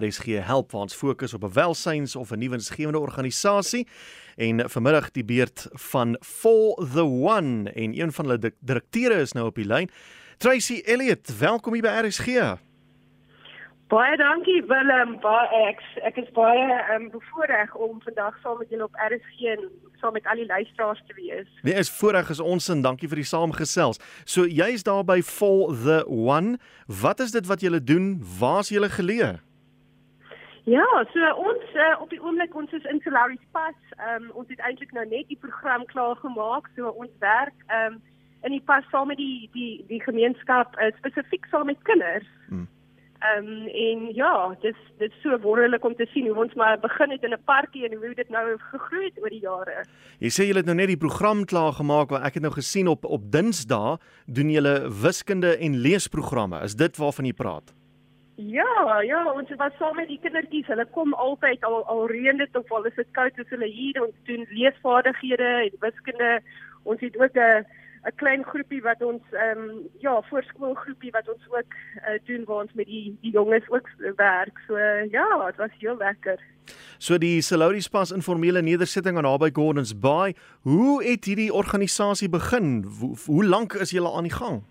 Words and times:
RSG 0.00 0.24
help 0.40 0.72
waar 0.72 0.80
ons 0.80 0.94
fokus 0.94 1.34
op 1.34 1.44
'n 1.44 1.52
welsyns 1.52 2.16
of 2.16 2.30
'n 2.30 2.38
nuwensgewende 2.38 2.98
organisasie 2.98 3.88
en 4.36 4.70
vanmiddag 4.70 5.10
die 5.10 5.24
beurt 5.24 5.68
van 5.72 6.16
For 6.20 6.74
the 6.94 7.04
One 7.04 7.70
en 7.70 8.00
een 8.00 8.12
van 8.12 8.24
hulle 8.24 8.52
direkteure 8.60 9.20
is 9.20 9.32
nou 9.32 9.46
op 9.46 9.54
die 9.54 9.66
lyn. 9.66 9.90
Tracy 10.36 10.82
Elliot, 10.84 11.38
welkom 11.38 11.72
hier 11.72 11.82
by 11.82 12.06
RSG. 12.06 12.26
Baie 13.92 14.16
dankie 14.16 14.62
Willem. 14.64 15.18
Baie 15.20 15.66
ek 15.68 15.82
ek 16.08 16.16
is 16.22 16.30
baie 16.32 16.78
um, 16.94 17.10
bevoorreg 17.12 17.74
om 17.76 17.98
vandag 18.00 18.38
saam 18.40 18.56
met 18.58 18.70
julle 18.72 18.86
op 18.88 18.96
RSG 18.96 19.52
en 19.52 19.66
saam 20.00 20.16
met 20.16 20.24
al 20.26 20.40
die 20.40 20.46
luisteraars 20.46 21.02
te 21.06 21.14
wees. 21.18 21.50
Nee, 21.62 21.74
is 21.74 21.90
voorreg 21.90 22.30
is 22.32 22.40
ons 22.40 22.70
en 22.72 22.80
dankie 22.80 23.10
vir 23.10 23.20
die 23.20 23.28
saamgesels. 23.28 24.00
So 24.24 24.48
jy's 24.48 24.86
daar 24.88 25.04
by 25.04 25.20
For 25.20 25.76
the 25.84 26.00
One. 26.08 26.56
Wat 27.02 27.20
is 27.20 27.36
dit 27.36 27.46
wat 27.46 27.60
julle 27.60 27.84
doen? 27.84 28.16
Waar's 28.40 28.72
julle 28.72 28.88
geleë? 28.88 29.34
Ja, 30.64 30.86
so 31.12 31.30
ons 31.42 31.74
uh, 31.74 32.00
op 32.00 32.10
die 32.10 32.20
oomblik 32.22 32.54
ons 32.54 32.70
is 32.72 32.84
in 32.86 33.00
Solaris 33.02 33.42
Pass. 33.50 33.78
Um, 33.98 34.28
ons 34.38 34.46
het 34.48 34.60
eintlik 34.62 34.92
nou 34.94 35.02
net 35.10 35.26
die 35.26 35.38
program 35.40 35.82
klaar 35.90 36.14
gemaak. 36.22 36.68
So 36.76 36.92
ons 37.02 37.10
werk 37.18 37.64
um, 37.74 37.98
in 38.46 38.54
die 38.54 38.62
pas 38.62 38.86
saam 38.94 39.10
met 39.10 39.18
die 39.18 39.50
die 39.56 39.82
die 39.88 39.98
gemeenskap 40.02 40.78
uh, 40.78 40.92
spesifiek 41.00 41.50
saam 41.50 41.66
met 41.66 41.82
kinders. 41.88 42.28
Hmm. 42.46 42.68
Ehm 43.22 43.50
um, 43.50 43.66
en 43.66 44.06
ja, 44.14 44.54
dis 44.62 44.78
dis 45.02 45.18
so 45.22 45.34
wonderlik 45.42 45.84
om 45.84 45.98
te 45.98 46.06
sien 46.14 46.30
hoe 46.30 46.38
ons 46.44 46.54
maar 46.54 46.78
begin 46.78 47.10
het 47.10 47.26
in 47.26 47.34
'n 47.34 47.42
parkie 47.44 47.84
en 47.88 47.98
hoe 47.98 48.14
dit 48.14 48.30
nou 48.30 48.46
gegroei 48.70 49.04
het 49.04 49.18
oor 49.22 49.34
die 49.34 49.42
jare. 49.42 49.84
Jy 50.18 50.30
sê 50.30 50.46
julle 50.46 50.62
het 50.62 50.70
nou 50.70 50.78
net 50.78 50.94
die 50.94 51.02
program 51.06 51.44
klaar 51.44 51.72
gemaak 51.72 52.10
waar 52.10 52.22
ek 52.22 52.34
het 52.34 52.42
nou 52.42 52.54
gesien 52.54 52.86
op 52.88 53.04
op 53.04 53.30
Dinsdae 53.32 53.98
doen 54.26 54.50
julle 54.50 54.90
wiskunde 55.02 55.56
en 55.58 55.76
leesprogramme. 55.76 56.62
Is 56.62 56.74
dit 56.74 56.96
waarvan 56.96 57.24
jy 57.24 57.32
praat? 57.32 57.81
Ja, 58.36 59.00
ja, 59.00 59.32
ons 59.32 59.50
was 59.56 59.76
saam 59.78 59.96
met 59.96 60.08
die 60.08 60.18
kindertjies. 60.22 60.66
Hulle 60.66 60.86
kom 60.94 61.12
altyd 61.14 61.64
al 61.68 61.82
al 61.84 62.06
reën 62.08 62.40
dit 62.40 62.56
of 62.56 62.72
al 62.72 62.88
is 62.88 62.96
dit 62.96 63.10
koud 63.12 63.38
as 63.38 63.52
hulle 63.52 63.68
hier 63.68 64.00
ons 64.02 64.16
doen 64.28 64.46
leesvaardighede 64.50 65.50
en 65.66 65.76
wiskunde. 65.84 66.40
Ons 66.82 67.00
het 67.00 67.16
ook 67.20 67.36
'n 67.36 67.64
'n 68.02 68.14
klein 68.16 68.42
groepie 68.44 68.82
wat 68.82 69.02
ons 69.02 69.22
ehm 69.30 69.58
um, 69.58 69.82
ja, 69.98 70.22
voorskoolgroepie 70.30 71.10
wat 71.10 71.28
ons 71.28 71.44
ook 71.48 71.70
uh, 71.74 72.18
doen 72.24 72.44
waar 72.44 72.62
ons 72.64 72.72
met 72.72 72.86
die 72.86 73.16
die 73.20 73.32
jonges 73.32 73.68
ook 73.70 73.88
werk. 74.16 74.58
So 74.66 74.78
ja, 75.10 75.46
dit 75.46 75.56
was 75.56 75.70
heel 75.78 75.96
lekker. 75.96 76.40
So 76.98 77.18
die 77.18 77.40
Salodi 77.40 77.80
Spas 77.80 78.10
informele 78.10 78.62
nedersetting 78.62 79.16
aan 79.16 79.22
naby 79.22 79.50
Gordons 79.52 79.98
Bay, 79.98 80.34
hoe 80.62 81.04
het 81.04 81.24
hierdie 81.24 81.52
organisasie 81.52 82.28
begin? 82.28 82.84
Hoe, 83.00 83.16
hoe 83.26 83.44
lank 83.44 83.72
is 83.72 83.90
julle 83.90 84.12
aan 84.12 84.22
die 84.22 84.36
gang? 84.36 84.62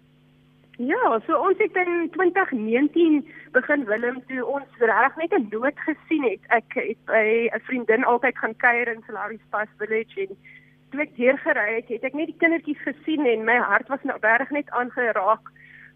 Ja, 0.81 1.19
so 1.27 1.37
ons 1.37 1.57
het 1.57 1.75
in 1.75 2.09
2019 2.11 3.27
begin 3.51 3.83
Willem 3.85 4.23
toe 4.25 4.45
ons 4.45 4.77
reg 4.79 5.15
net 5.15 5.33
'n 5.33 5.47
nood 5.49 5.77
gesien 5.87 6.23
het. 6.23 6.39
Ek 6.47 6.73
het 6.73 6.97
by 7.05 7.49
'n 7.53 7.59
vriendin 7.59 8.03
altyd 8.03 8.37
gaan 8.37 8.55
kuier 8.55 8.87
in 8.87 9.03
Salodi 9.05 9.39
Spas 9.45 9.67
Village 9.77 10.21
en 10.21 10.37
toe 10.89 11.01
ek 11.01 11.09
hier 11.15 11.37
gery 11.37 11.75
het, 11.75 11.87
het 11.87 12.03
ek 12.03 12.13
net 12.13 12.25
die 12.25 12.37
kindertjies 12.37 12.81
gesien 12.81 13.25
en 13.25 13.43
my 13.43 13.57
hart 13.57 13.87
was 13.87 14.03
nou 14.03 14.17
reg 14.21 14.49
net 14.49 14.69
aangeraak. 14.69 15.45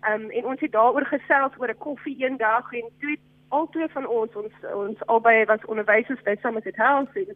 Ehm 0.02 0.22
um, 0.22 0.30
en 0.30 0.46
ons 0.46 0.60
het 0.60 0.72
daaroor 0.72 1.06
gesels 1.06 1.58
oor 1.58 1.70
'n 1.70 1.78
koffie 1.88 2.18
eendag 2.24 2.74
en 2.74 2.90
toe 3.00 3.18
albei 3.50 3.88
van 3.90 4.08
ons 4.08 4.36
ons 4.36 4.54
ons 4.74 5.06
albei 5.06 5.46
was 5.46 5.66
onderwysers 5.66 6.22
by 6.22 6.36
Somerset 6.42 6.76
House 6.76 7.20
en 7.20 7.36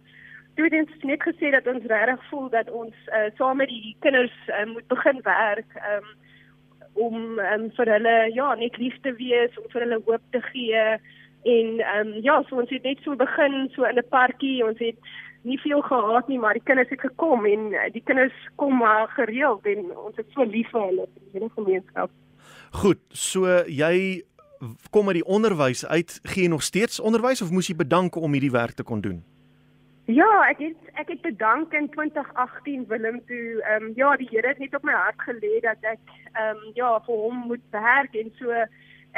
toe 0.56 0.66
het 0.66 0.74
ons 0.74 1.04
net 1.04 1.24
gesê 1.24 1.50
dat 1.50 1.68
ons 1.68 1.86
regtig 1.86 2.30
voel 2.30 2.50
dat 2.50 2.70
ons 2.70 2.96
uh, 3.08 3.30
saam 3.38 3.58
met 3.58 3.68
die 3.68 3.96
kinders 4.00 4.38
uh, 4.48 4.66
moet 4.66 4.88
begin 4.88 5.20
werk 5.22 5.72
um, 5.76 6.10
om 6.94 7.40
um, 7.40 7.70
vir 7.78 7.94
hulle 7.96 8.18
ja 8.34 8.56
net 8.56 8.78
lief 8.78 8.98
te 9.02 9.14
wees 9.14 9.58
om 9.58 9.70
vir 9.74 9.86
hulle 9.86 10.02
hoop 10.06 10.22
te 10.32 10.42
gee 10.52 10.86
en 11.44 11.82
um, 11.96 12.14
ja 12.24 12.42
so 12.50 12.60
ons 12.60 12.70
het 12.70 12.84
net 12.84 13.00
so 13.04 13.16
begin 13.16 13.70
so 13.76 13.84
in 13.84 13.98
'n 13.98 14.10
parkie 14.10 14.64
ons 14.66 14.80
het 14.80 14.98
nie 15.42 15.60
veel 15.60 15.82
gehad 15.82 16.28
nie, 16.28 16.40
maar 16.40 16.54
die 16.54 16.64
kinders 16.64 16.90
het 16.90 17.00
gekom 17.00 17.46
en 17.46 17.72
uh, 17.72 17.86
die 17.94 18.04
kinders 18.04 18.36
kom 18.56 18.78
maar 18.78 19.08
gereeld 19.16 19.66
en 19.66 19.92
ons 19.96 20.18
is 20.18 20.28
so 20.34 20.44
lief 20.44 20.70
vir 20.74 20.88
hulle 20.90 21.08
in 21.34 21.46
die 21.46 21.54
gemeenskap. 21.56 22.12
Goed, 22.82 23.02
so 23.16 23.48
jy 23.68 24.24
kom 24.92 25.08
met 25.08 25.20
die 25.22 25.26
onderwys 25.26 25.86
uit, 25.88 26.20
gee 26.34 26.46
jy 26.46 26.52
nog 26.52 26.64
steeds 26.64 27.00
onderwys 27.00 27.42
of 27.42 27.54
moes 27.56 27.70
jy 27.72 27.78
bedank 27.80 28.20
om 28.20 28.36
hierdie 28.36 28.54
werk 28.54 28.76
te 28.76 28.84
kon 28.84 29.02
doen? 29.02 29.22
Ja, 30.10 30.28
ek 30.50 30.58
het 30.64 30.94
ek 30.98 31.10
het 31.14 31.22
bedank 31.22 31.74
in 31.78 31.90
2018 31.94 32.86
Willem 32.90 33.20
toe 33.30 33.62
ehm 33.62 33.84
um, 33.84 33.92
ja, 33.96 34.16
die 34.18 34.28
Here 34.32 34.48
het 34.48 34.58
net 34.58 34.74
op 34.76 34.84
my 34.84 34.96
hart 34.98 35.22
gelê 35.22 35.60
dat 35.62 35.78
ek 35.86 36.02
ehm 36.34 36.56
um, 36.58 36.72
ja, 36.74 36.96
vir 37.06 37.20
hom 37.26 37.44
moet 37.52 37.66
werk 37.76 38.16
en 38.18 38.32
so 38.40 38.50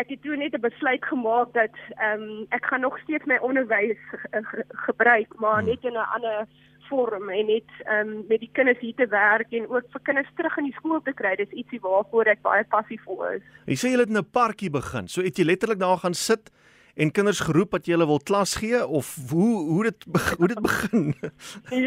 ek 0.02 0.10
het 0.12 0.22
toe 0.22 0.36
net 0.36 0.58
'n 0.58 0.66
besluit 0.68 1.06
gemaak 1.06 1.54
dat 1.54 1.78
ehm 1.96 2.26
um, 2.26 2.46
ek 2.50 2.66
gaan 2.66 2.84
nog 2.84 3.00
steeds 3.00 3.26
my 3.26 3.38
onderwys 3.40 4.04
ge 4.12 4.66
gebruik, 4.88 5.40
maar 5.40 5.62
hmm. 5.62 5.70
net 5.70 5.84
in 5.84 5.96
'n 5.96 6.12
ander 6.16 6.48
vorm 6.90 7.30
en 7.30 7.46
net 7.46 7.72
ehm 7.86 8.08
um, 8.10 8.26
met 8.28 8.40
die 8.40 8.52
kinders 8.52 8.80
hier 8.80 8.96
te 8.96 9.08
werk 9.08 9.52
en 9.52 9.70
ook 9.70 9.88
vir 9.92 10.02
kinders 10.04 10.32
terug 10.36 10.58
in 10.58 10.68
die 10.70 10.80
skool 10.80 11.02
te 11.02 11.14
kry. 11.14 11.36
Dis 11.36 11.60
ietsie 11.62 11.80
waarvoor 11.80 12.26
ek 12.26 12.42
baie 12.42 12.64
passievol 12.64 13.26
is. 13.36 13.44
Jy 13.66 13.78
sê 13.80 13.88
jy 13.94 14.00
het 14.00 14.10
in 14.10 14.18
'n 14.18 14.32
parkie 14.32 14.70
begin. 14.70 15.08
So 15.08 15.22
het 15.22 15.38
jy 15.38 15.46
letterlik 15.46 15.80
daar 15.80 15.98
gaan 15.98 16.14
sit 16.14 16.52
en 17.02 17.12
kinders 17.12 17.40
geroep 17.42 17.72
dat 17.74 17.88
jy 17.88 17.96
hulle 17.96 18.10
wil 18.10 18.22
klas 18.30 18.54
gee 18.62 18.80
of 19.00 19.08
hoe 19.32 19.52
hoe 19.74 19.84
dit 19.90 20.06
hoe 20.40 20.50
dit 20.52 20.62
begin? 20.62 21.14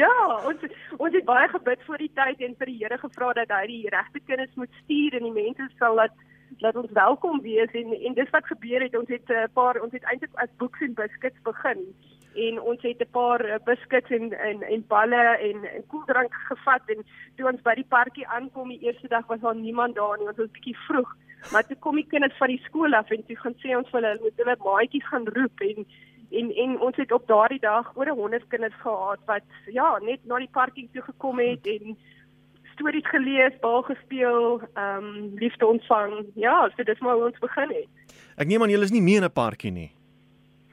ja, 0.03 0.15
ons 0.49 0.65
ons 0.99 1.15
het 1.15 1.27
baie 1.29 1.49
gebid 1.53 1.83
vir 1.89 2.03
die 2.03 2.13
tyd 2.21 2.47
en 2.49 2.57
vir 2.59 2.73
die 2.73 2.79
Here 2.83 2.99
gevra 2.99 3.33
dat 3.39 3.53
hy 3.55 3.67
die 3.71 3.83
regte 3.95 4.23
kinders 4.27 4.55
moet 4.61 4.81
stuur 4.83 5.19
en 5.19 5.29
die 5.29 5.37
mense 5.37 5.69
sal 5.79 6.03
dat 6.03 6.25
laat 6.65 6.77
ons 6.77 6.93
welkom 6.99 7.41
wees. 7.47 7.71
En 7.73 7.95
en 7.95 8.19
dis 8.19 8.35
wat 8.35 8.51
gebeur 8.51 8.83
het. 8.83 8.99
Ons 8.99 9.09
het 9.09 9.29
'n 9.29 9.45
uh, 9.45 9.47
paar 9.53 9.81
ons 9.83 9.93
het 9.93 10.05
eintlik 10.11 10.35
as 10.35 10.59
boeks 10.59 10.81
en 10.81 10.95
biscuits 10.95 11.41
begin. 11.43 11.81
En 12.47 12.61
ons 12.61 12.83
het 12.83 13.01
'n 13.01 13.11
paar 13.11 13.45
uh, 13.47 13.59
biscuits 13.65 14.11
en 14.11 14.33
en 14.33 14.63
en 14.63 14.85
balle 14.87 15.25
en 15.49 15.65
en 15.75 15.87
koeldrank 15.87 16.35
gevat. 16.51 16.83
En 16.87 17.05
toe 17.37 17.51
ons 17.53 17.63
by 17.63 17.75
die 17.75 17.91
parkie 17.97 18.27
aankom 18.27 18.69
die 18.69 18.83
eerste 18.87 19.09
dag 19.09 19.27
was 19.27 19.41
daar 19.41 19.57
niemand 19.57 19.95
daar 19.95 20.19
nie. 20.19 20.29
Ons 20.29 20.37
was 20.37 20.47
'n 20.47 20.59
bietjie 20.59 20.79
vroeg 20.87 21.17
maar 21.53 21.67
toe 21.67 21.77
kom 21.77 21.97
die 21.97 22.07
kinders 22.09 22.37
van 22.39 22.49
die 22.49 22.63
skool 22.65 22.95
af 22.95 23.11
en 23.11 23.25
toe 23.27 23.37
gaan 23.37 23.57
sê 23.63 23.77
ons 23.77 23.91
vir 23.91 24.01
hulle 24.01 24.23
moet 24.23 24.43
hulle 24.43 24.57
maatjies 24.65 25.09
gaan 25.13 25.27
roep 25.37 25.61
en 25.71 25.87
en 26.39 26.51
en 26.65 26.81
ons 26.81 26.97
het 26.97 27.13
op 27.13 27.27
daardie 27.29 27.61
dag 27.61 27.93
oor 27.97 28.09
100 28.09 28.49
kinders 28.49 28.79
gehad 28.83 29.21
wat 29.27 29.47
ja 29.79 29.99
net 29.99 30.25
na 30.25 30.39
die 30.39 30.55
parking 30.59 30.89
toe 30.93 31.03
gekom 31.03 31.39
het 31.39 31.67
en 31.67 31.97
stories 32.75 33.09
gelees, 33.09 33.55
bal 33.63 33.83
gespeel, 33.83 34.61
ehm 34.75 35.05
um, 35.05 35.35
liefde 35.39 35.67
ontvang. 35.67 36.15
Ja, 36.35 36.71
so 36.77 36.83
dis 36.83 36.99
maar 36.99 37.15
hoe 37.15 37.29
ons 37.31 37.39
begin 37.39 37.71
het. 37.71 38.17
Ek 38.37 38.51
neem 38.51 38.63
aan 38.63 38.73
julle 38.73 38.89
is 38.89 38.95
nie 38.95 39.05
meer 39.05 39.23
in 39.23 39.29
'n 39.29 39.33
parkie 39.33 39.71
nie. 39.71 39.91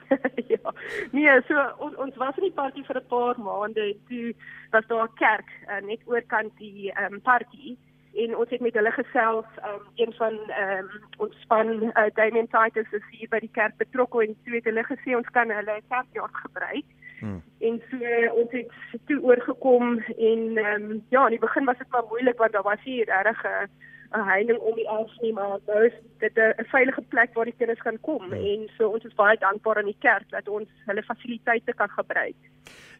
ja. 0.53 0.73
Nee, 1.11 1.35
so 1.47 1.55
ons 1.77 1.95
ons 1.95 2.17
was 2.23 2.37
in 2.37 2.49
die 2.49 2.57
parkie 2.61 2.85
vir 2.87 2.97
'n 3.01 3.07
paar 3.13 3.39
maande 3.39 3.81
en 3.81 3.99
toe 4.09 4.33
was 4.71 4.87
daar 4.87 5.07
'n 5.07 5.15
kerk 5.15 5.49
uh, 5.69 5.81
net 5.87 6.01
oorkant 6.05 6.57
die 6.57 6.91
ehm 6.91 7.13
um, 7.13 7.21
parkie 7.21 7.77
en 8.13 8.35
ons 8.35 8.49
het 8.49 8.61
met 8.61 8.73
hulle 8.73 8.91
gesels 8.91 9.45
um, 9.67 9.83
een 9.95 10.13
van 10.13 10.33
um, 10.63 10.89
ons 11.17 11.35
span 11.41 11.69
uh, 11.83 12.07
Damien 12.13 12.47
Titus 12.47 12.91
is 12.91 13.05
hier 13.11 13.29
by 13.29 13.39
die 13.39 13.53
kerk 13.53 13.77
betrokke 13.77 14.25
en 14.25 14.35
toe 14.43 14.55
het 14.55 14.67
hulle 14.69 14.83
gesê 14.83 15.15
ons 15.15 15.31
kan 15.31 15.49
hulle 15.49 15.81
kerkjaar 15.87 16.33
gebruik 16.43 16.85
Hmm. 17.21 17.43
En 17.59 17.81
so 17.89 17.97
ons 18.41 18.51
het 18.51 19.01
toe 19.05 19.19
oorgekom 19.21 19.99
en 19.99 20.57
ehm 20.57 20.91
um, 20.91 21.03
ja, 21.09 21.23
in 21.23 21.35
die 21.35 21.39
begin 21.39 21.65
was 21.65 21.77
dit 21.77 21.89
maar 21.89 22.07
moeilik 22.09 22.37
want 22.37 22.51
daar 22.51 22.69
was 22.69 22.81
hier 22.83 23.05
regtig 23.05 23.43
'n 23.45 23.69
'n 24.17 24.27
heining 24.29 24.59
om 24.59 24.75
die 24.75 24.89
af 24.89 25.11
nie 25.21 25.33
maar 25.33 25.59
nou 25.67 25.85
is 25.85 25.93
dit 26.17 26.37
'n 26.37 26.65
veilige 26.65 27.01
plek 27.01 27.33
waar 27.33 27.45
die 27.45 27.57
kinders 27.57 27.81
kan 27.81 27.99
kom 27.99 28.23
hmm. 28.23 28.33
en 28.33 28.69
so 28.77 28.87
ons 28.87 29.03
is 29.03 29.13
baie 29.13 29.37
dankbaar 29.37 29.77
aan 29.77 29.91
die 29.93 30.01
kerk 30.07 30.29
dat 30.29 30.47
ons 30.47 30.69
hulle 30.85 31.03
fasiliteite 31.03 31.73
kan 31.73 31.89
gebruik. 31.89 32.41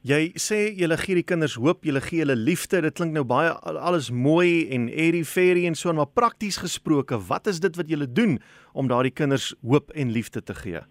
Jy 0.01 0.31
sê 0.41 0.57
jy 0.73 0.88
gee 0.97 1.13
die 1.19 1.25
kinders 1.29 1.53
hoop, 1.62 1.84
jy 1.85 2.00
gee 2.01 2.23
hulle 2.23 2.34
liefde. 2.34 2.79
Dit 2.81 2.95
klink 2.97 3.13
nou 3.13 3.22
baie 3.23 3.51
alles 3.69 4.09
mooi 4.09 4.66
en 4.73 4.88
airy 4.89 5.22
fairy 5.22 5.67
en 5.69 5.75
so 5.78 5.94
maar 5.94 6.09
prakties 6.09 6.57
gesproke, 6.57 7.19
wat 7.29 7.45
is 7.45 7.59
dit 7.62 7.75
wat 7.78 7.85
jy 7.85 8.07
doen 8.09 8.39
om 8.73 8.89
daardie 8.89 9.13
kinders 9.13 9.53
hoop 9.62 9.91
en 9.94 10.09
liefde 10.09 10.41
te 10.41 10.56
gee? 10.57 10.81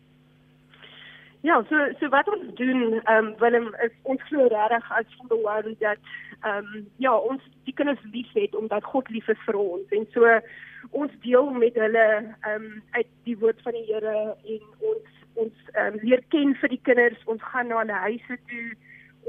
Ja, 1.43 1.57
so 1.67 1.75
so 1.99 2.09
wat 2.13 2.29
ons 2.31 2.55
doen, 2.55 3.01
ehm 3.01 3.17
um, 3.17 3.35
Willem 3.41 3.75
is 3.83 3.91
ons 4.03 4.23
glo 4.29 4.47
regtig 4.47 4.91
as 4.95 5.15
verloor 5.19 5.67
dat 5.81 5.99
ehm 6.45 6.69
um, 6.71 6.87
ja, 7.03 7.17
ons 7.17 7.43
die 7.67 7.75
kinders 7.75 8.03
liefhet 8.13 8.55
omdat 8.55 8.85
God 8.85 9.11
lief 9.11 9.27
is 9.29 9.41
vir 9.47 9.59
ons 9.59 9.91
en 9.91 10.07
so 10.15 10.37
ons 10.91 11.17
deel 11.25 11.51
met 11.51 11.75
hulle 11.75 12.07
ehm 12.07 12.55
um, 12.55 12.69
uit 12.95 13.11
die 13.27 13.35
woord 13.43 13.59
van 13.67 13.75
die 13.75 13.89
Here 13.89 14.37
en 14.37 14.63
ons 14.93 15.19
ons 15.35 15.67
ehm 15.75 15.99
um, 15.99 15.99
leer 16.05 16.23
ken 16.29 16.55
vir 16.63 16.75
die 16.77 16.81
kinders, 16.87 17.27
ons 17.27 17.43
gaan 17.51 17.73
na 17.73 17.83
hulle 17.83 17.99
huise 18.05 18.39
toe, 18.53 18.69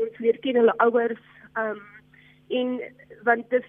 ons 0.05 0.21
leer 0.23 0.39
ken 0.45 0.59
hulle 0.61 0.77
ouers 0.87 1.25
ehm 1.53 1.75
um, 1.75 1.81
en 2.51 2.79
want 3.23 3.49
dis 3.49 3.67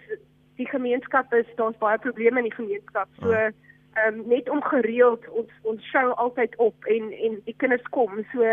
die 0.59 0.67
gemeenskap 0.67 1.33
is 1.39 1.47
daar's 1.57 1.79
baie 1.79 1.99
probleme 1.99 2.43
in 2.43 2.49
die 2.49 2.59
gemeenskap. 2.61 3.09
So 3.21 3.31
uh 3.31 3.51
ehm 3.95 4.21
um, 4.21 4.29
net 4.29 4.49
om 4.49 4.63
gereeld 4.63 5.29
ons 5.29 5.51
ons 5.63 5.89
show 5.91 6.11
altyd 6.11 6.57
op 6.57 6.85
en 6.85 7.13
en 7.13 7.41
die 7.45 7.55
kinders 7.57 7.89
kom 7.97 8.25
so 8.33 8.45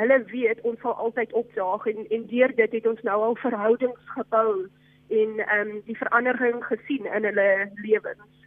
hulle 0.00 0.18
weet 0.32 0.60
ons 0.60 0.80
sal 0.80 0.96
altyd 1.04 1.32
opdaag 1.32 1.86
en 1.86 2.08
en 2.16 2.24
deur 2.26 2.54
dit 2.54 2.72
het 2.72 2.86
ons 2.86 3.02
nou 3.02 3.18
al 3.22 3.36
verhoudings 3.42 4.08
gebou 4.16 4.66
en 5.08 5.38
ehm 5.38 5.68
um, 5.68 5.82
die 5.86 5.98
verandering 5.98 6.64
gesien 6.64 7.06
in 7.06 7.24
hulle 7.30 7.70
lewens. 7.74 8.43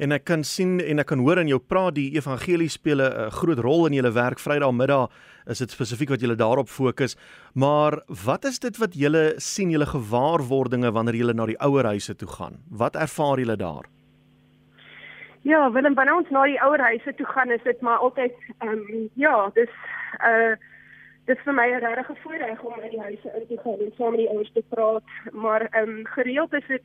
En 0.00 0.14
ek 0.16 0.24
kan 0.24 0.40
sien 0.48 0.78
en 0.80 1.02
ek 1.02 1.10
kan 1.10 1.20
hoor 1.20 1.42
in 1.42 1.50
jou 1.50 1.58
praat 1.60 1.92
die 1.98 2.14
evangelie 2.16 2.70
speel 2.72 3.02
'n 3.04 3.30
groot 3.36 3.58
rol 3.60 3.86
in 3.86 3.92
julle 3.92 4.12
werk 4.16 4.40
Vrydagmiddag 4.40 5.10
is 5.46 5.58
dit 5.58 5.70
spesifiek 5.70 6.08
wat 6.08 6.20
julle 6.20 6.36
daarop 6.36 6.68
fokus. 6.68 7.16
Maar 7.54 8.00
wat 8.24 8.44
is 8.44 8.58
dit 8.58 8.76
wat 8.78 8.94
julle 8.94 9.34
sien 9.36 9.70
julle 9.70 9.86
gewaarwordinge 9.86 10.92
wanneer 10.92 11.14
julle 11.14 11.34
na 11.34 11.46
die 11.46 11.60
ouerhuise 11.60 12.16
toe 12.16 12.28
gaan? 12.28 12.56
Wat 12.70 12.96
ervaar 12.96 13.38
julle 13.38 13.56
daar? 13.56 13.84
Ja, 15.42 15.70
Willem, 15.72 15.94
wanneer 15.94 16.16
ons 16.16 16.30
na 16.30 16.44
die 16.44 16.60
ouerhuise 16.62 17.14
toe 17.14 17.26
gaan, 17.26 17.50
is 17.50 17.62
dit 17.62 17.80
maar 17.80 17.98
altyd 17.98 18.32
ehm 18.58 18.72
um, 18.72 19.10
ja, 19.14 19.50
dis 19.54 19.74
uh 20.24 20.56
dis 21.26 21.38
vir 21.44 21.54
my 21.54 21.68
'n 21.68 21.84
regte 21.84 22.16
voorreg 22.22 22.62
om 22.62 22.80
in 22.80 22.90
die 22.90 23.00
huise 23.00 23.28
in 23.36 23.46
te 23.46 23.62
gaan 23.62 23.78
en 23.84 23.92
saam 23.96 24.10
met 24.10 24.20
die 24.20 24.28
ouers 24.28 24.52
te 24.52 24.64
praat, 24.68 25.08
maar 25.32 25.60
ehm 25.60 25.88
um, 25.88 26.06
gereeld 26.06 26.52
is 26.52 26.66
dit 26.68 26.82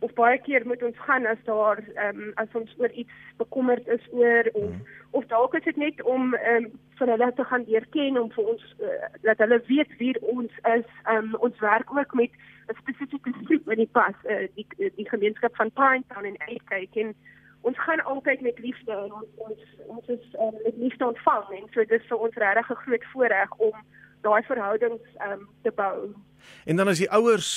of 0.00 0.12
baie 0.14 0.38
keer 0.38 0.66
moet 0.66 0.82
ons 0.82 0.98
gaan 1.06 1.26
as 1.26 1.40
daar 1.44 1.80
ehm 1.94 2.20
um, 2.20 2.32
as 2.34 2.52
ons 2.60 2.74
oor 2.78 2.90
iets 2.90 3.14
bekommerd 3.36 3.88
is 3.88 4.04
oor 4.10 4.50
of 4.52 4.68
mm. 4.70 4.82
of 5.10 5.26
dalk 5.32 5.54
is 5.54 5.64
dit 5.64 5.76
net 5.76 6.02
om 6.02 6.34
ehm 6.34 6.64
um, 6.64 6.70
vir 6.98 7.10
hulle 7.14 7.32
te 7.34 7.44
gaan 7.44 7.64
leerken 7.66 8.20
om 8.22 8.30
vir 8.36 8.52
ons 8.52 8.64
uh, 8.80 9.08
dat 9.22 9.38
hulle 9.38 9.60
weet 9.66 9.96
wie 9.98 10.14
ons 10.20 10.52
is. 10.76 10.86
Ehm 11.04 11.16
um, 11.16 11.34
ons 11.48 11.58
werk 11.58 11.96
ook 11.96 12.14
met 12.14 12.30
'n 12.68 12.78
spesifieke 12.82 13.32
groep 13.44 13.70
in 13.70 13.82
die 13.84 13.92
pas, 13.98 14.14
uh, 14.24 14.46
die 14.54 14.66
die 15.00 15.08
gemeenskap 15.08 15.56
van 15.56 15.70
Pinetown 15.70 16.24
en 16.24 16.40
Eastgate 16.46 17.00
en 17.00 17.14
ons 17.60 17.78
gaan 17.78 18.04
altyd 18.04 18.40
met 18.40 18.58
liefde 18.58 18.92
en 18.92 19.12
ons 19.12 19.30
ons 19.36 19.60
ons 19.86 20.08
is 20.08 20.34
um, 20.40 20.54
met 20.64 20.76
liefde 20.76 21.06
ontvang 21.06 21.48
en 21.60 21.66
so 21.72 21.84
dis 21.84 22.10
vir 22.10 22.18
ons 22.18 22.34
regtig 22.34 22.70
'n 22.70 22.82
groot 22.84 23.04
voorreg 23.12 23.56
om 23.56 23.74
daai 24.22 24.42
verhoudings 24.46 25.20
um, 25.26 25.46
te 25.62 25.72
bou. 25.74 26.14
En 26.64 26.76
dan 26.76 26.88
as 26.88 27.00
die 27.02 27.10
ouers 27.10 27.50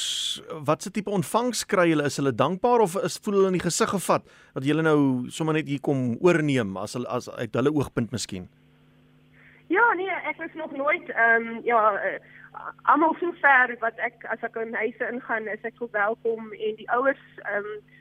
watse 0.65 0.91
tipe 0.91 1.11
ontvangs 1.13 1.65
kry 1.69 1.89
hulle 1.91 2.07
is 2.09 2.17
hulle 2.19 2.33
dankbaar 2.35 2.83
of 2.85 2.97
is 3.03 3.19
voel 3.23 3.39
hulle 3.39 3.51
in 3.53 3.59
die 3.59 3.67
gesig 3.67 3.93
gevat 3.93 4.25
dat 4.55 4.65
jy 4.65 4.75
nou 4.81 5.29
sommer 5.29 5.57
net 5.57 5.69
hier 5.69 5.83
kom 5.83 6.17
oorneem 6.19 6.75
as 6.81 6.97
hulle 6.97 7.09
as 7.09 7.29
uit 7.29 7.55
hulle 7.55 7.73
oogpunt 7.75 8.11
miskien? 8.11 8.49
Ja, 9.71 9.85
nee, 9.95 10.11
ek 10.27 10.37
was 10.37 10.55
nog 10.59 10.73
nooit 10.75 11.09
ehm 11.13 11.47
um, 11.47 11.61
ja 11.63 11.81
uh, 11.95 12.19
almal 12.91 13.15
so 13.19 13.31
ver 13.41 13.75
wat 13.79 13.99
ek 14.03 14.25
as 14.33 14.43
ek 14.43 14.57
in 14.59 14.73
huise 14.75 15.07
ingaan 15.13 15.47
is 15.47 15.63
ek 15.67 15.79
welkom 15.91 16.51
en 16.51 16.77
die 16.79 16.89
ouers 16.91 17.25
ehm 17.45 17.65
um, 17.65 17.99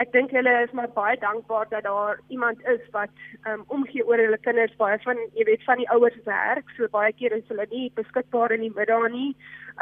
ek 0.00 0.12
dink 0.12 0.32
hulle 0.32 0.52
is 0.64 0.72
maar 0.76 0.88
baie 0.96 1.16
dankbaar 1.20 1.66
dat 1.68 1.84
daar 1.84 2.20
iemand 2.28 2.60
is 2.72 2.84
wat 2.96 3.12
um, 3.48 3.64
omgee 3.66 4.06
oor 4.06 4.20
hulle 4.22 4.38
kinders. 4.46 4.76
Baie 4.80 4.98
van 5.04 5.18
jy 5.36 5.44
weet 5.48 5.64
van 5.68 5.82
die 5.82 5.88
ouers 5.92 6.16
werk 6.28 6.70
so 6.76 6.88
baie 6.94 7.12
keer 7.18 7.34
is 7.36 7.48
hulle 7.52 7.66
nie 7.72 7.90
beskikbaar 8.00 8.54
in 8.56 8.64
die 8.64 8.72
middag 8.76 9.10
nie. 9.12 9.34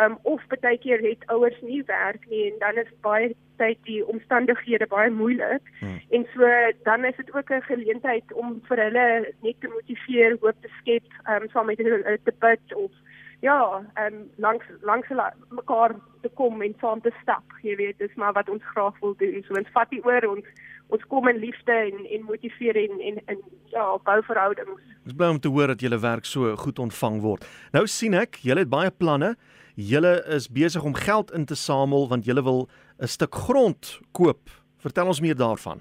Um, 0.02 0.18
of 0.22 0.42
baie 0.54 0.78
keer 0.82 1.02
het 1.04 1.22
ouers 1.34 1.58
nie 1.62 1.82
werk 1.86 2.26
nie 2.32 2.48
en 2.50 2.58
dan 2.64 2.82
is 2.82 2.90
baie 3.06 3.30
tyd 3.62 3.78
die 3.86 4.00
omstandighede 4.06 4.86
baie 4.90 5.10
moeilik. 5.10 5.62
Hmm. 5.80 6.00
en 6.10 6.26
so 6.34 6.50
dan 6.84 7.04
is 7.04 7.16
dit 7.16 7.34
ook 7.34 7.50
'n 7.50 7.68
geleentheid 7.70 8.32
om 8.32 8.60
vir 8.68 8.82
hulle 8.86 9.06
net 9.42 9.60
te 9.60 9.68
motiveer 9.68 10.36
hoop 10.40 10.58
te 10.62 10.70
skep 10.80 11.06
um, 11.30 11.48
saam 11.52 11.66
met 11.66 11.78
hulle 11.78 12.18
te 12.24 12.34
bid 12.38 12.74
of 12.74 12.90
ja, 13.40 13.84
en 13.94 14.14
um, 14.14 14.30
langs 14.36 14.64
langs 14.80 15.08
mekaar 15.48 15.94
te 16.22 16.30
kom 16.34 16.62
en 16.62 16.74
saam 16.80 17.00
te 17.00 17.12
stap, 17.22 17.44
jy 17.62 17.76
weet, 17.76 17.98
dis 17.98 18.14
maar 18.14 18.32
wat 18.32 18.48
ons 18.48 18.64
graag 18.74 18.98
wil 19.00 19.14
doen. 19.18 19.42
So 19.46 19.58
ons 19.58 19.70
vat 19.74 19.90
die 19.90 20.02
oor 20.04 20.26
ons 20.30 20.46
ons 20.88 21.04
kom 21.12 21.28
in 21.28 21.36
liefde 21.36 21.72
en 21.72 22.06
en 22.06 22.24
motiveer 22.26 22.76
en 22.76 23.00
en, 23.10 23.20
en 23.26 23.42
ja, 23.74 23.84
bou 24.04 24.18
verhoudings. 24.26 24.82
Dis 25.04 25.16
bly 25.16 25.30
om 25.34 25.40
te 25.40 25.52
hoor 25.52 25.74
dat 25.74 25.84
julle 25.84 26.00
werk 26.02 26.26
so 26.26 26.56
goed 26.56 26.78
ontvang 26.78 27.20
word. 27.22 27.46
Nou 27.72 27.86
sien 27.86 28.16
ek, 28.18 28.40
julle 28.42 28.64
het 28.64 28.72
baie 28.72 28.90
planne. 28.90 29.34
Julle 29.78 30.16
is 30.34 30.48
besig 30.50 30.82
om 30.82 30.96
geld 30.98 31.30
in 31.30 31.46
te 31.46 31.54
samel 31.54 32.08
want 32.10 32.26
julle 32.26 32.42
wil 32.42 32.68
'n 32.98 33.06
stuk 33.06 33.34
grond 33.34 34.00
koop. 34.12 34.50
Vertel 34.78 35.06
ons 35.06 35.20
meer 35.20 35.36
daarvan. 35.36 35.80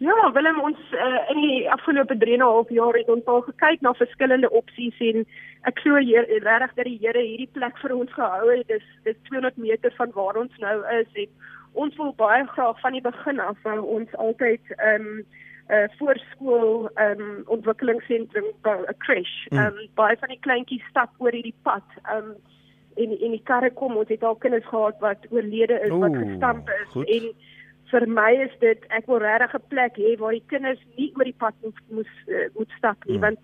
Ja, 0.00 0.32
Willem 0.32 0.60
ons 0.64 0.78
uh, 0.96 1.16
in 1.28 1.40
die 1.44 1.70
afgelope 1.70 2.16
3 2.16 2.32
en 2.32 2.40
'n 2.40 2.48
half 2.48 2.70
jaar 2.72 2.96
het 2.96 3.08
ons 3.12 3.24
al 3.24 3.42
gekyk 3.44 3.80
na 3.80 3.92
verskillende 3.92 4.50
opsies 4.50 4.96
en 4.98 5.26
ek 5.68 5.78
glo 5.78 5.94
regtig 6.00 6.72
dat 6.74 6.88
die 6.88 6.98
Here 7.02 7.20
hierdie 7.20 7.50
plek 7.52 7.76
vir 7.82 7.92
ons 7.96 8.12
gehou 8.12 8.48
het. 8.48 8.66
Dis 8.68 8.86
dis 9.04 9.18
200 9.28 9.56
meter 9.56 9.92
van 9.98 10.10
waar 10.14 10.40
ons 10.40 10.56
nou 10.64 10.78
is 11.00 11.10
en 11.24 11.28
ons 11.72 11.96
wil 11.96 12.14
baie 12.16 12.46
graag 12.46 12.80
van 12.80 12.96
die 12.96 13.04
begin 13.04 13.40
af 13.40 13.60
van 13.62 13.80
ons 13.80 14.16
altyd 14.16 14.72
ehm 14.78 15.04
um, 15.04 15.20
'n 15.20 15.74
uh, 15.74 15.88
voorskool 15.98 16.88
ehm 16.94 17.20
um, 17.20 17.42
ontwikkelingsentrum 17.46 18.48
bou, 18.62 18.80
'n 18.88 18.98
crash. 19.04 19.36
Ehm 19.52 19.76
um, 19.76 19.88
baie 19.94 20.16
van 20.16 20.28
die 20.28 20.40
kleintjies 20.40 20.88
stap 20.88 21.10
oor 21.18 21.32
hierdie 21.32 21.60
pad. 21.62 21.84
Ehm 22.08 22.16
um, 22.16 22.34
en 22.96 23.10
en 23.20 23.30
die 23.36 23.44
karre 23.44 23.70
kom, 23.70 23.96
ons 23.96 24.08
het 24.08 24.24
al 24.24 24.34
kinders 24.34 24.66
gehad 24.66 24.96
wat 25.00 25.26
oorlede 25.30 25.80
is, 25.80 25.90
Oeh, 25.90 26.00
wat 26.00 26.16
gestamp 26.16 26.68
is 26.68 26.88
goed. 26.88 27.08
en 27.08 27.34
vir 27.90 28.06
my 28.06 28.30
is 28.46 28.54
dit 28.60 28.84
ek 28.96 29.06
wil 29.06 29.22
regtig 29.22 29.54
'n 29.54 29.68
plek 29.68 29.96
hê 29.96 30.16
waar 30.18 30.32
die 30.32 30.48
kinders 30.52 30.82
nie 30.96 31.12
oor 31.16 31.24
die 31.24 31.40
pad 31.42 31.54
moet 31.62 31.80
moet, 31.90 32.14
uh, 32.28 32.48
moet 32.54 32.70
stap 32.78 33.04
nie 33.04 33.18
hmm. 33.18 33.26
want 33.26 33.40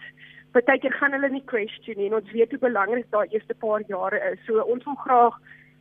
baie 0.56 0.78
keer 0.80 0.92
gaan 0.92 1.12
hulle 1.12 1.28
nie 1.28 1.44
question 1.52 1.98
nie 1.98 2.06
en 2.06 2.18
ons 2.20 2.32
weet 2.32 2.50
hoe 2.50 2.58
belangrik 2.58 3.10
daai 3.10 3.28
eerste 3.28 3.54
paar 3.54 3.82
jare 3.88 4.20
is. 4.32 4.38
So 4.46 4.62
ons 4.62 4.84
wil 4.84 4.98
graag 5.04 5.34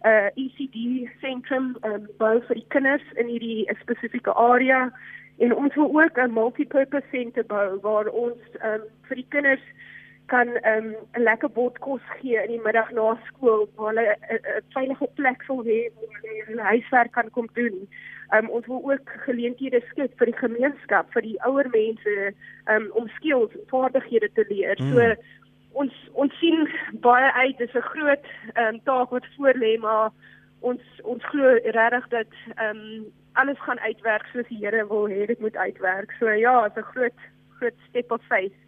'n 0.06 0.08
uh, 0.12 0.30
ECD 0.44 1.10
sentrum 1.22 1.78
um, 1.84 2.08
bou 2.18 2.42
vir 2.48 2.56
die 2.56 2.70
kinders 2.70 3.06
in 3.16 3.28
hierdie 3.28 3.66
spesifieke 3.82 4.34
area 4.34 4.92
en 5.40 5.56
ons 5.56 5.76
wil 5.76 5.90
ook 6.02 6.18
'n 6.18 6.34
multipurpose 6.34 7.08
center 7.12 7.44
bou 7.44 7.80
waar 7.82 8.08
ons 8.08 8.42
um, 8.64 8.84
vir 9.08 9.16
die 9.16 9.30
kinders 9.30 9.66
kan 10.26 10.48
'n 10.48 10.68
um, 10.74 10.96
lekker 11.14 11.50
bord 11.50 11.80
kos 11.80 12.02
gee 12.20 12.42
in 12.44 12.52
die 12.52 12.62
middag 12.64 12.92
na 12.92 13.20
skool 13.28 13.70
waar 13.76 13.94
hulle 13.94 14.16
'n 14.30 14.62
veilige 14.74 15.08
plek 15.16 15.44
sal 15.44 15.64
hê 15.64 15.80
waar 15.96 16.12
hulle 16.22 16.46
hulle 16.48 16.62
huiswerk 16.62 17.12
kan 17.12 17.30
kom 17.32 17.50
doen. 17.54 17.88
Um, 18.34 18.50
ons 18.50 18.66
wil 18.66 18.82
ook 18.92 19.10
geleenthede 19.26 19.82
skep 19.90 20.18
vir 20.18 20.26
die 20.26 20.38
gemeenskap, 20.38 21.12
vir 21.14 21.22
die 21.22 21.38
ouer 21.46 21.70
mense 21.70 22.34
um, 22.66 22.90
om 22.92 23.08
skills, 23.08 23.54
vaardighede 23.70 24.30
te 24.34 24.46
leer. 24.50 24.78
Mm. 24.82 24.94
So 24.94 25.16
ons 25.72 25.94
ons 26.14 26.40
sien 26.40 26.68
baie 27.06 27.32
uit 27.32 27.58
dis 27.58 27.76
'n 27.76 27.90
groot 27.92 28.26
um, 28.56 28.82
taak 28.84 29.10
wat 29.10 29.28
voor 29.38 29.54
lê, 29.54 29.78
maar 29.78 30.10
ons 30.60 30.82
ons 31.04 31.24
glo 31.26 31.60
regtig 31.64 32.08
dat 32.10 32.32
um, 32.66 33.06
alles 33.34 33.60
gaan 33.60 33.80
uitwerk 33.80 34.26
soos 34.26 34.48
die 34.48 34.58
Here 34.58 34.88
wil 34.88 35.10
hê 35.10 35.26
dit 35.26 35.40
moet 35.40 35.56
uitwerk. 35.56 36.12
So 36.20 36.30
ja, 36.30 36.68
dit 36.68 36.78
is 36.78 36.84
'n 36.84 36.92
groot 36.94 37.20
groot 37.58 37.78
step 37.90 38.12
of 38.12 38.22
faith. 38.28 38.65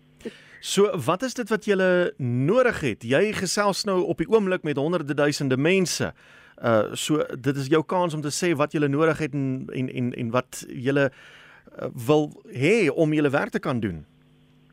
So 0.59 0.89
wat 1.05 1.21
is 1.21 1.33
dit 1.33 1.49
wat 1.49 1.65
jy 1.65 1.77
nodig 2.17 2.79
het? 2.81 3.03
Jy 3.03 3.31
gesels 3.37 3.85
nou 3.85 4.01
op 4.03 4.17
die 4.17 4.29
oomblik 4.29 4.63
met 4.63 4.77
honderde 4.77 5.13
duisende 5.13 5.57
mense. 5.57 6.13
Uh 6.57 6.93
so 6.93 7.23
dit 7.39 7.55
is 7.55 7.67
jou 7.67 7.83
kans 7.85 8.13
om 8.13 8.21
te 8.21 8.33
sê 8.33 8.55
wat 8.57 8.73
jy 8.73 8.87
nodig 8.87 9.17
het 9.17 9.33
en 9.33 9.67
en 9.73 9.89
en, 9.89 10.13
en 10.13 10.31
wat 10.31 10.65
jy 10.67 10.95
uh, 10.97 11.09
wil 12.07 12.31
hê 12.49 12.89
om 12.89 13.13
jou 13.13 13.29
werk 13.29 13.49
te 13.49 13.59
kan 13.59 13.79
doen. 13.79 14.05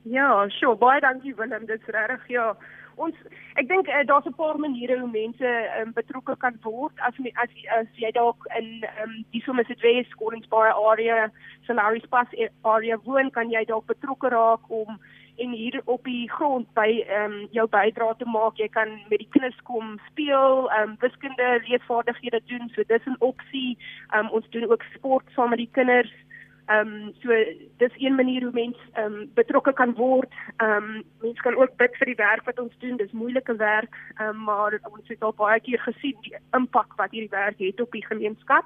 Ja, 0.05 0.49
sure. 0.49 0.77
Baie 0.77 1.01
dankie 1.01 1.35
Willem. 1.35 1.67
Dit 1.67 1.81
is 1.81 1.93
regtig 1.95 2.29
ja. 2.29 2.55
Ons 2.97 3.17
ek 3.59 3.69
dink 3.69 3.89
uh, 3.89 4.05
daar's 4.07 4.27
'n 4.27 4.37
paar 4.39 4.59
maniere 4.59 4.99
hoe 4.99 5.11
mense 5.11 5.51
um, 5.81 5.93
betrokke 5.93 6.37
kan 6.39 6.57
word 6.63 6.93
as 6.99 7.15
as 7.35 7.51
as 7.79 7.87
jy 7.97 8.11
dalk 8.11 8.47
in 8.59 8.85
um, 9.03 9.25
die 9.33 9.43
Somerset 9.43 9.81
Bay 9.81 10.05
Schoolings 10.11 10.49
Bar 10.49 10.73
area, 10.73 11.31
Solaris 11.67 12.07
Pass 12.09 12.29
area 12.63 12.99
woon, 13.05 13.31
kan 13.31 13.51
jy 13.51 13.65
dalk 13.65 13.87
betrokke 13.87 14.29
raak 14.29 14.71
om 14.71 15.01
en 15.37 15.51
hier 15.51 15.81
op 15.85 16.05
die 16.05 16.31
grond 16.31 16.67
by 16.75 17.05
ehm 17.07 17.33
um, 17.33 17.49
jou 17.51 17.67
bydrae 17.69 18.15
te 18.19 18.29
maak. 18.29 18.57
Jy 18.57 18.69
kan 18.69 18.91
met 19.09 19.19
die 19.19 19.31
kinders 19.31 19.63
kom 19.63 19.99
speel, 20.11 20.71
ehm 20.71 20.91
um, 20.91 20.97
wiskunde 21.01 21.61
leesvaardighede 21.67 22.41
doen. 22.47 22.71
So 22.75 22.83
dis 22.87 23.07
'n 23.07 23.17
opsie. 23.19 23.79
Ehm 24.11 24.27
um, 24.27 24.31
ons 24.31 24.51
doen 24.51 24.71
ook 24.71 24.83
sport 24.95 25.25
saam 25.35 25.49
met 25.49 25.59
die 25.59 25.73
kinders. 25.73 26.13
Ehm 26.67 26.89
um, 26.89 27.13
so 27.21 27.29
dis 27.77 27.93
een 27.99 28.15
manier 28.15 28.43
hoe 28.43 28.53
mens 28.53 28.77
ehm 28.93 29.13
um, 29.13 29.31
betrokke 29.35 29.73
kan 29.73 29.95
word. 29.95 30.33
Ehm 30.57 30.71
um, 30.71 31.03
mens 31.21 31.41
kan 31.41 31.57
ook 31.57 31.77
bid 31.77 31.97
vir 31.97 32.07
die 32.07 32.23
werk 32.23 32.45
wat 32.45 32.59
ons 32.59 32.79
doen. 32.79 32.97
Dis 32.97 33.13
moeilike 33.13 33.57
werk, 33.57 33.97
ehm 34.17 34.29
um, 34.29 34.45
maar 34.45 34.79
ons 34.91 35.09
het 35.09 35.23
al 35.23 35.35
baie 35.35 35.61
keer 35.61 35.81
gesien 35.81 36.17
die 36.21 36.37
impak 36.53 36.95
wat 36.97 37.11
hierdie 37.11 37.37
werk 37.37 37.59
het 37.59 37.81
op 37.81 37.93
die 37.93 38.07
gemeenskap. 38.07 38.65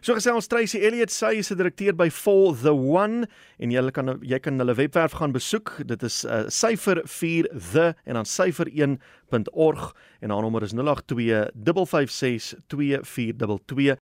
So 0.00 0.14
gesels 0.16 0.46
Tracy 0.48 0.78
Elliot, 0.80 1.10
sy 1.12 1.34
is 1.42 1.50
'n 1.52 1.58
direkteur 1.58 1.92
by 1.92 2.08
For 2.08 2.54
the 2.56 2.72
One 2.72 3.28
en 3.60 3.70
jy 3.70 3.90
kan 3.92 4.18
jy 4.24 4.38
kan 4.40 4.56
hulle 4.56 4.74
webwerf 4.74 5.12
gaan 5.12 5.32
besoek. 5.32 5.76
Dit 5.84 6.02
is 6.02 6.24
uh, 6.24 6.48
syfer 6.48 7.02
4 7.04 7.48
the 7.52 7.94
en 8.06 8.14
dan 8.14 8.24
syfer 8.24 8.64
1.org 8.64 9.92
en 10.22 10.30
haar 10.30 10.40
nommer 10.40 10.62
is 10.62 10.72
082 10.72 11.52
556 11.84 12.54
2422 12.72 13.98